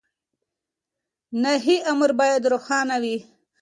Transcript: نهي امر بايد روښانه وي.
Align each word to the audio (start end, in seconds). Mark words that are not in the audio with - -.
نهي 1.41 1.77
امر 1.91 2.11
بايد 2.19 2.43
روښانه 2.51 2.95
وي. 3.03 3.17